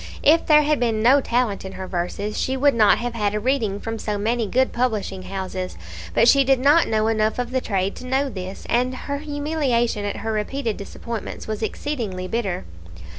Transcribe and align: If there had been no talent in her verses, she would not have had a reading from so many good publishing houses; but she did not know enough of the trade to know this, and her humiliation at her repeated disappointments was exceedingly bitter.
If 0.23 0.47
there 0.47 0.63
had 0.63 0.79
been 0.79 1.03
no 1.03 1.21
talent 1.21 1.63
in 1.63 1.73
her 1.73 1.85
verses, 1.87 2.35
she 2.39 2.57
would 2.57 2.73
not 2.73 2.97
have 2.97 3.13
had 3.13 3.35
a 3.35 3.39
reading 3.39 3.79
from 3.79 3.99
so 3.99 4.17
many 4.17 4.47
good 4.47 4.73
publishing 4.73 5.21
houses; 5.21 5.77
but 6.15 6.27
she 6.27 6.43
did 6.43 6.59
not 6.59 6.87
know 6.87 7.05
enough 7.07 7.37
of 7.37 7.51
the 7.51 7.61
trade 7.61 7.95
to 7.97 8.07
know 8.07 8.27
this, 8.27 8.65
and 8.67 8.95
her 8.95 9.19
humiliation 9.19 10.03
at 10.03 10.17
her 10.25 10.31
repeated 10.33 10.75
disappointments 10.75 11.45
was 11.47 11.61
exceedingly 11.61 12.27
bitter. 12.27 12.65